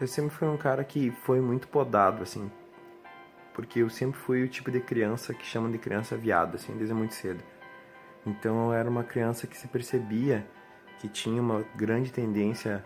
[0.00, 2.50] Eu sempre fui um cara que foi muito podado, assim,
[3.52, 6.94] porque eu sempre fui o tipo de criança que chamam de criança viada, assim, desde
[6.94, 7.42] muito cedo.
[8.24, 10.46] Então eu era uma criança que se percebia
[11.00, 12.84] que tinha uma grande tendência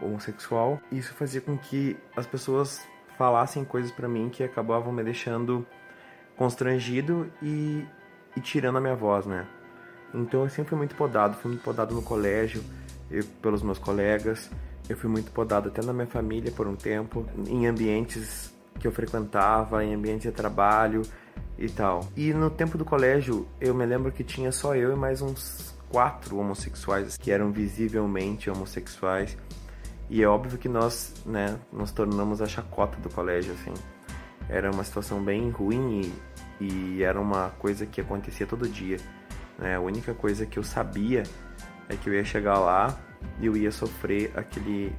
[0.00, 0.80] homossexual.
[0.90, 2.84] Isso fazia com que as pessoas
[3.16, 5.66] falassem coisas para mim que acabavam me deixando
[6.36, 7.86] constrangido e,
[8.36, 9.46] e, tirando a minha voz, né?
[10.12, 12.62] Então eu sempre fui muito podado, fui muito podado no colégio,
[13.10, 14.50] eu, pelos meus colegas,
[14.88, 18.92] eu fui muito podado até na minha família por um tempo, em ambientes que eu
[18.92, 21.02] frequentava, em ambientes de trabalho
[21.58, 22.06] e tal.
[22.16, 25.74] E no tempo do colégio, eu me lembro que tinha só eu e mais uns
[25.88, 29.36] quatro homossexuais que eram visivelmente homossexuais.
[30.10, 33.72] E é óbvio que nós, né, nos tornamos a chacota do colégio, assim.
[34.48, 36.12] Era uma situação bem ruim
[36.60, 38.98] e, e era uma coisa que acontecia todo dia.
[39.58, 39.76] Né?
[39.76, 41.22] A única coisa que eu sabia
[41.88, 42.98] é que eu ia chegar lá
[43.40, 44.92] e eu ia sofrer aquele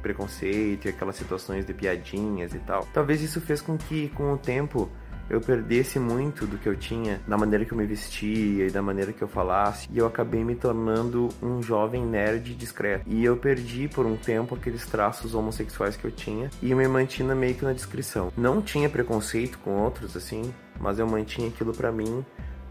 [0.00, 2.86] preconceito e aquelas situações de piadinhas e tal.
[2.92, 4.90] Talvez isso fez com que, com o tempo,
[5.30, 8.82] eu perdesse muito do que eu tinha da maneira que eu me vestia e da
[8.82, 13.04] maneira que eu falasse, e eu acabei me tornando um jovem nerd discreto.
[13.06, 17.34] E eu perdi por um tempo aqueles traços homossexuais que eu tinha e me mantinha
[17.34, 18.32] meio que na descrição.
[18.36, 22.24] Não tinha preconceito com outros assim, mas eu mantinha aquilo para mim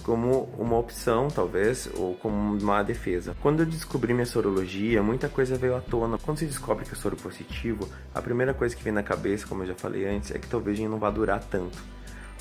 [0.03, 3.35] como uma opção, talvez, ou como uma defesa.
[3.41, 6.17] Quando eu descobri minha sorologia, muita coisa veio à tona.
[6.17, 9.63] Quando se descobre que é soro positivo, a primeira coisa que vem na cabeça, como
[9.63, 11.77] eu já falei antes, é que talvez a gente não vá durar tanto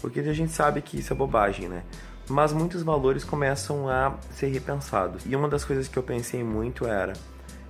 [0.00, 1.82] porque a gente sabe que isso é bobagem, né?
[2.28, 5.24] Mas muitos valores começam a ser repensados.
[5.26, 7.14] E uma das coisas que eu pensei muito era: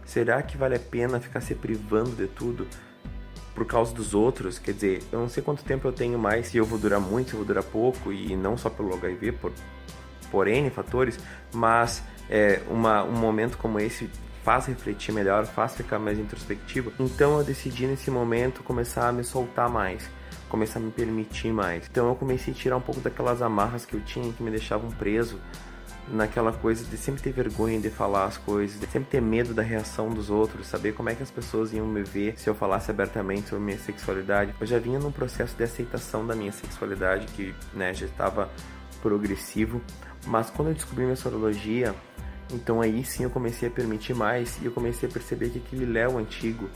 [0.05, 2.67] será que vale a pena ficar se privando de tudo
[3.59, 4.57] por causa dos outros?
[4.57, 7.31] Quer dizer, eu não sei quanto tempo eu tenho mais, se eu vou durar muito,
[7.31, 9.53] se eu vou durar pouco, e não só pelo HIV, por,
[10.31, 11.19] por N fatores,
[11.53, 14.09] mas é, uma, um momento como esse
[14.45, 16.93] faz refletir melhor, faz ficar mais introspectivo.
[17.01, 20.09] Então eu decidi nesse momento começar a me soltar mais
[20.49, 21.87] começar a me permitir mais.
[21.91, 24.91] Então eu comecei a tirar um pouco daquelas amarras que eu tinha que me deixavam
[24.93, 25.39] preso
[26.11, 29.63] naquela coisa de sempre ter vergonha de falar as coisas, de sempre ter medo da
[29.63, 32.91] reação dos outros, saber como é que as pessoas iam me ver se eu falasse
[32.91, 34.55] abertamente sobre minha sexualidade.
[34.61, 38.51] Eu já vinha num processo de aceitação da minha sexualidade que, né, já estava
[39.03, 39.81] progressivo,
[40.27, 41.95] mas quando eu descobri minha sorologia,
[42.53, 45.85] então aí sim eu comecei a permitir mais e eu comecei a perceber que aquele
[45.85, 46.69] Léo antigo,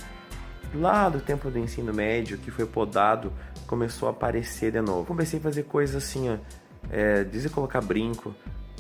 [0.74, 3.32] lá do tempo do ensino médio, que foi podado
[3.66, 5.06] começou a aparecer de novo.
[5.06, 6.36] Comecei a fazer coisas assim, ó,
[6.90, 8.34] é, colocar brinco,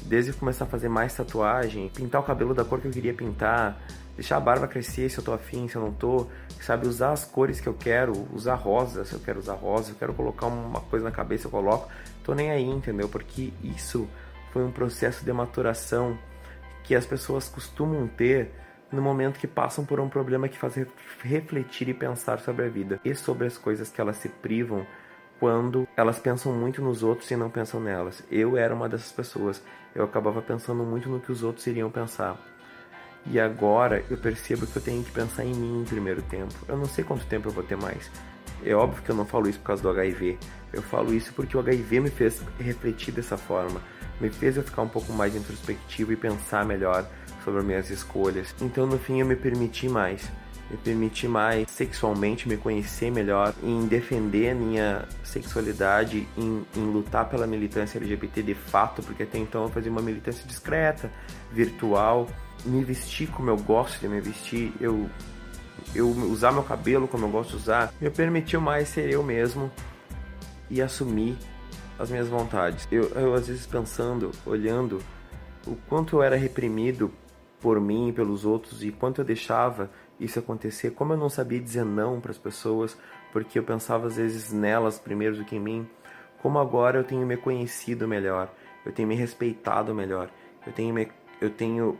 [0.06, 3.80] desde começar a fazer mais tatuagem, pintar o cabelo da cor que eu queria pintar,
[4.14, 6.26] deixar a barba crescer se eu tô afim, se eu não tô,
[6.60, 9.96] sabe, usar as cores que eu quero, usar rosa se eu quero usar rosa, eu
[9.96, 11.88] quero colocar uma coisa na cabeça, eu coloco,
[12.22, 13.08] tô nem aí, entendeu?
[13.08, 14.08] Porque isso
[14.52, 16.18] foi um processo de maturação
[16.84, 18.50] que as pessoas costumam ter
[18.92, 20.74] no momento que passam por um problema que faz
[21.22, 24.86] refletir e pensar sobre a vida e sobre as coisas que elas se privam
[25.42, 28.22] quando elas pensam muito nos outros e não pensam nelas.
[28.30, 29.60] Eu era uma dessas pessoas.
[29.92, 32.38] Eu acabava pensando muito no que os outros iriam pensar.
[33.26, 36.54] E agora eu percebo que eu tenho que pensar em mim em primeiro tempo.
[36.68, 38.08] Eu não sei quanto tempo eu vou ter mais.
[38.64, 40.38] É óbvio que eu não falo isso por causa do HIV.
[40.72, 43.82] Eu falo isso porque o HIV me fez refletir dessa forma.
[44.20, 47.04] Me fez eu ficar um pouco mais introspectivo e pensar melhor
[47.42, 48.54] sobre minhas escolhas.
[48.60, 50.22] Então, no fim, eu me permiti mais.
[50.72, 57.28] Me permiti mais sexualmente me conhecer melhor, em defender a minha sexualidade, em, em lutar
[57.28, 61.12] pela militância LGBT de fato, porque até então eu fazia uma militância discreta,
[61.52, 62.26] virtual,
[62.64, 65.08] me vestir como eu gosto de me vestir, eu
[65.94, 69.70] eu usar meu cabelo como eu gosto de usar, me permitiu mais ser eu mesmo
[70.70, 71.36] e assumir
[71.98, 72.88] as minhas vontades.
[72.90, 75.00] Eu, eu às vezes pensando, olhando
[75.66, 77.12] o quanto eu era reprimido
[77.62, 81.60] por mim e pelos outros e quanto eu deixava isso acontecer, como eu não sabia
[81.60, 82.98] dizer não para as pessoas,
[83.32, 85.88] porque eu pensava às vezes nelas primeiro do que em mim,
[86.42, 88.52] como agora eu tenho me conhecido melhor,
[88.84, 90.28] eu tenho me respeitado melhor,
[90.66, 91.08] eu tenho me,
[91.40, 91.96] eu tenho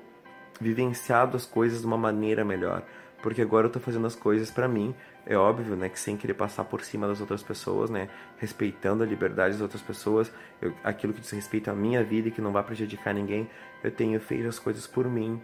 [0.61, 2.83] vivenciado as coisas de uma maneira melhor,
[3.23, 6.35] porque agora eu estou fazendo as coisas para mim, é óbvio, né, que sem querer
[6.35, 8.09] passar por cima das outras pessoas, né,
[8.39, 12.31] respeitando a liberdade das outras pessoas, eu, aquilo que diz respeito à minha vida e
[12.31, 13.49] que não vai prejudicar ninguém,
[13.83, 15.41] eu tenho feito as coisas por mim,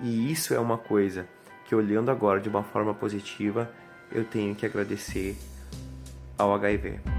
[0.00, 1.26] e isso é uma coisa
[1.64, 3.70] que, olhando agora de uma forma positiva,
[4.12, 5.36] eu tenho que agradecer
[6.38, 7.17] ao HIV.